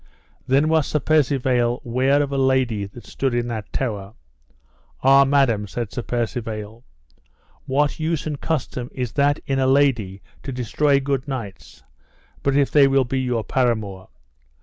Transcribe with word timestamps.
Then 0.47 0.67
was 0.67 0.87
Sir 0.87 0.99
Percivale 0.99 1.79
ware 1.83 2.23
of 2.23 2.31
a 2.31 2.37
lady 2.39 2.85
that 2.87 3.05
stood 3.05 3.35
in 3.35 3.45
that 3.49 3.71
tower. 3.71 4.15
Ah, 5.03 5.25
madam, 5.25 5.67
said 5.67 5.91
Sir 5.91 6.01
Percivale, 6.01 6.83
what 7.67 7.99
use 7.99 8.25
and 8.25 8.41
custom 8.41 8.89
is 8.95 9.11
that 9.11 9.37
in 9.45 9.59
a 9.59 9.67
lady 9.67 10.23
to 10.41 10.51
destroy 10.51 10.99
good 10.99 11.27
knights 11.27 11.83
but 12.41 12.57
if 12.57 12.71
they 12.71 12.87
will 12.87 13.05
be 13.05 13.19
your 13.21 13.43
paramour? 13.43 14.09